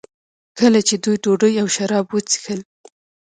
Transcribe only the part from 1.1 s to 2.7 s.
ډوډۍ او شراب وڅښل.